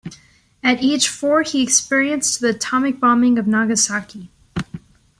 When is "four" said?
1.09-1.43